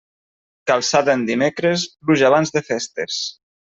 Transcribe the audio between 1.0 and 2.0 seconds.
en dimecres,